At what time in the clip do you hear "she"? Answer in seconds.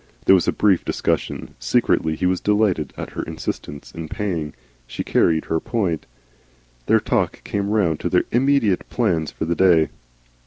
4.87-5.03